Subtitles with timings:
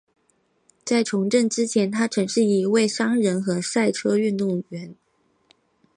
[0.83, 4.95] 在从政之前他曾是一位商人和赛车运动员。